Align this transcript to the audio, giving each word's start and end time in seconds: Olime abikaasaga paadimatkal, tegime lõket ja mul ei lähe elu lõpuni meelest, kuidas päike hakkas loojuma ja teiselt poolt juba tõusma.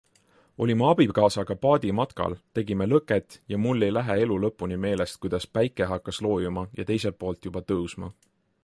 Olime 0.65 0.85
abikaasaga 0.91 1.57
paadimatkal, 1.65 2.33
tegime 2.59 2.87
lõket 2.93 3.37
ja 3.55 3.61
mul 3.67 3.87
ei 3.89 3.93
lähe 3.99 4.17
elu 4.23 4.39
lõpuni 4.47 4.81
meelest, 4.87 5.21
kuidas 5.27 5.49
päike 5.61 5.93
hakkas 5.95 6.23
loojuma 6.29 6.67
ja 6.83 6.89
teiselt 6.93 7.23
poolt 7.25 7.51
juba 7.51 7.67
tõusma. 7.75 8.15